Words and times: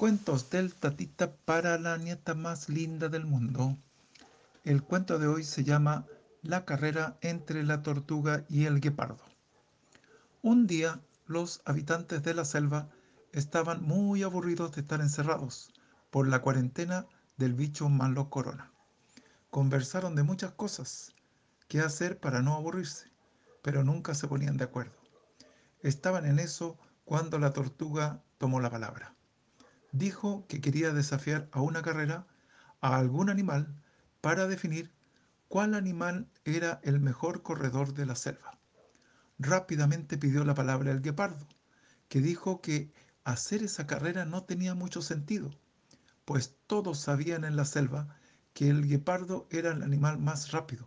Cuentos 0.00 0.48
del 0.48 0.74
tatita 0.74 1.30
para 1.44 1.78
la 1.78 1.98
nieta 1.98 2.34
más 2.34 2.70
linda 2.70 3.10
del 3.10 3.26
mundo. 3.26 3.76
El 4.64 4.82
cuento 4.82 5.18
de 5.18 5.26
hoy 5.26 5.44
se 5.44 5.62
llama 5.62 6.06
La 6.40 6.64
carrera 6.64 7.18
entre 7.20 7.64
la 7.64 7.82
tortuga 7.82 8.46
y 8.48 8.64
el 8.64 8.80
guepardo. 8.80 9.22
Un 10.40 10.66
día 10.66 11.02
los 11.26 11.60
habitantes 11.66 12.22
de 12.22 12.32
la 12.32 12.46
selva 12.46 12.88
estaban 13.32 13.82
muy 13.82 14.22
aburridos 14.22 14.72
de 14.72 14.80
estar 14.80 15.02
encerrados 15.02 15.70
por 16.10 16.26
la 16.26 16.40
cuarentena 16.40 17.04
del 17.36 17.52
bicho 17.52 17.90
malo 17.90 18.30
corona. 18.30 18.72
Conversaron 19.50 20.16
de 20.16 20.22
muchas 20.22 20.52
cosas, 20.52 21.12
qué 21.68 21.80
hacer 21.80 22.18
para 22.18 22.40
no 22.40 22.54
aburrirse, 22.54 23.10
pero 23.60 23.84
nunca 23.84 24.14
se 24.14 24.28
ponían 24.28 24.56
de 24.56 24.64
acuerdo. 24.64 24.96
Estaban 25.82 26.24
en 26.24 26.38
eso 26.38 26.78
cuando 27.04 27.38
la 27.38 27.52
tortuga 27.52 28.22
tomó 28.38 28.60
la 28.60 28.70
palabra. 28.70 29.14
Dijo 29.92 30.46
que 30.46 30.60
quería 30.60 30.92
desafiar 30.92 31.48
a 31.52 31.60
una 31.60 31.82
carrera 31.82 32.26
a 32.80 32.96
algún 32.96 33.28
animal 33.28 33.74
para 34.20 34.46
definir 34.46 34.92
cuál 35.48 35.74
animal 35.74 36.28
era 36.44 36.80
el 36.84 37.00
mejor 37.00 37.42
corredor 37.42 37.92
de 37.94 38.06
la 38.06 38.14
selva. 38.14 38.58
Rápidamente 39.38 40.16
pidió 40.16 40.44
la 40.44 40.54
palabra 40.54 40.92
el 40.92 41.02
guepardo, 41.02 41.46
que 42.08 42.20
dijo 42.20 42.60
que 42.60 42.92
hacer 43.24 43.62
esa 43.62 43.86
carrera 43.86 44.24
no 44.24 44.44
tenía 44.44 44.74
mucho 44.74 45.02
sentido, 45.02 45.50
pues 46.24 46.56
todos 46.66 47.00
sabían 47.00 47.44
en 47.44 47.56
la 47.56 47.64
selva 47.64 48.16
que 48.52 48.68
el 48.68 48.86
guepardo 48.86 49.48
era 49.50 49.72
el 49.72 49.82
animal 49.82 50.18
más 50.18 50.52
rápido. 50.52 50.86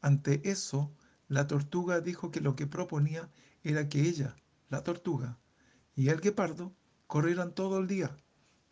Ante 0.00 0.48
eso, 0.48 0.92
la 1.28 1.46
tortuga 1.46 2.00
dijo 2.00 2.30
que 2.30 2.40
lo 2.40 2.54
que 2.54 2.66
proponía 2.66 3.28
era 3.64 3.88
que 3.88 4.02
ella, 4.02 4.36
la 4.68 4.84
tortuga, 4.84 5.38
y 5.96 6.08
el 6.10 6.20
guepardo 6.20 6.72
corrieran 7.06 7.52
todo 7.54 7.78
el 7.78 7.86
día 7.86 8.16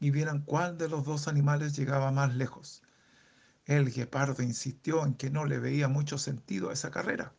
y 0.01 0.11
vieran 0.11 0.43
cuál 0.43 0.77
de 0.79 0.89
los 0.89 1.05
dos 1.05 1.29
animales 1.29 1.77
llegaba 1.77 2.11
más 2.11 2.35
lejos. 2.35 2.83
El 3.65 3.91
guepardo 3.91 4.43
insistió 4.43 5.05
en 5.05 5.15
que 5.15 5.31
no 5.31 5.47
le 5.47 5.59
veía 5.59 5.89
mucho 5.89 6.19
sentido 6.19 6.71
a 6.71 6.75
esa 6.75 6.91
carrera, 6.91 7.33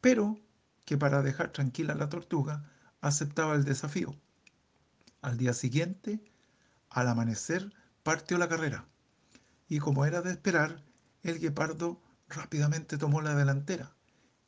pero 0.00 0.38
que 0.84 0.98
para 0.98 1.22
dejar 1.22 1.52
tranquila 1.52 1.92
a 1.92 1.96
la 1.96 2.08
tortuga 2.08 2.70
aceptaba 3.00 3.54
el 3.54 3.64
desafío. 3.64 4.14
Al 5.22 5.36
día 5.38 5.52
siguiente, 5.52 6.24
al 6.90 7.08
amanecer, 7.08 7.72
partió 8.02 8.38
la 8.38 8.48
carrera, 8.48 8.86
y 9.68 9.78
como 9.78 10.04
era 10.04 10.22
de 10.22 10.30
esperar, 10.30 10.82
el 11.22 11.38
guepardo 11.38 12.02
rápidamente 12.28 12.98
tomó 12.98 13.22
la 13.22 13.34
delantera, 13.34 13.94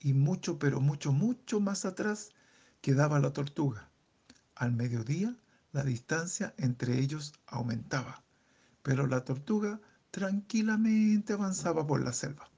y 0.01 0.13
mucho, 0.13 0.59
pero 0.59 0.81
mucho, 0.81 1.13
mucho 1.13 1.61
más 1.61 1.85
atrás 1.85 2.31
quedaba 2.81 3.19
la 3.19 3.33
tortuga. 3.33 3.91
Al 4.55 4.73
mediodía, 4.73 5.37
la 5.77 5.85
distancia 5.85 6.55
entre 6.57 6.99
ellos 6.99 7.35
aumentaba, 7.47 8.25
pero 8.83 9.07
la 9.07 9.27
tortuga 9.27 9.79
tranquilamente 10.11 11.35
avanzaba 11.35 11.87
por 11.87 12.03
la 12.03 12.15
selva. 12.15 12.49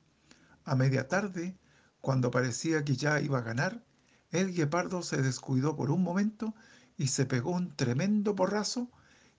A 0.64 0.76
media 0.76 1.08
tarde, 1.08 1.58
cuando 2.00 2.30
parecía 2.30 2.84
que 2.84 2.94
ya 2.94 3.20
iba 3.20 3.38
a 3.38 3.42
ganar, 3.42 3.84
el 4.30 4.54
guepardo 4.54 5.02
se 5.02 5.20
descuidó 5.20 5.74
por 5.74 5.90
un 5.90 6.04
momento 6.04 6.54
y 6.96 7.08
se 7.08 7.26
pegó 7.26 7.50
un 7.50 7.74
tremendo 7.74 8.36
porrazo 8.36 8.88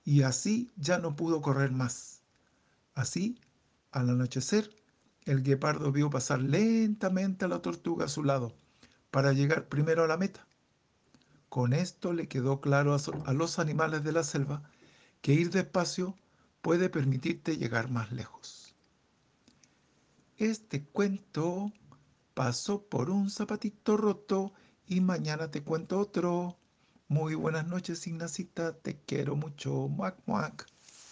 y 0.03 0.23
así 0.23 0.73
ya 0.75 0.97
no 0.97 1.15
pudo 1.15 1.41
correr 1.41 1.71
más. 1.71 2.21
Así, 2.95 3.39
al 3.91 4.09
anochecer, 4.09 4.75
el 5.23 5.41
guepardo 5.41 5.93
vio 5.93 6.09
pasar 6.09 6.41
lentamente 6.41 7.45
a 7.45 7.47
la 7.47 7.61
tortuga 7.61 8.05
a 8.05 8.09
su 8.09 8.25
lado 8.25 8.53
para 9.09 9.31
llegar 9.31 9.69
primero 9.69 10.03
a 10.03 10.07
la 10.07 10.17
meta. 10.17 10.45
Con 11.49 11.73
esto 11.73 12.13
le 12.13 12.27
quedó 12.27 12.61
claro 12.61 12.95
a, 13.25 13.33
los 13.33 13.57
animales 13.57 14.03
de 14.03 14.11
la 14.11 14.23
selva 14.23 14.61
que 15.21 15.33
ir 15.33 15.49
despacio 15.49 16.15
puede 16.61 16.89
permitirte 16.89 17.57
llegar 17.57 17.89
más 17.89 18.11
lejos. 18.11 18.75
Este 20.37 20.83
cuento 20.83 21.73
pasó 22.35 22.83
por 22.83 23.09
un 23.09 23.31
zapatito 23.31 23.97
roto 23.97 24.53
y 24.87 25.01
mañana 25.01 25.49
te 25.49 25.63
cuento 25.63 25.99
otro. 25.99 26.57
Muy 27.07 27.33
buenas 27.33 27.67
noches, 27.67 28.05
Ignacita. 28.05 28.73
Te 28.73 28.99
quiero 29.01 29.35
mucho. 29.35 29.87
Muac, 29.89 30.17
muac. 30.27 30.67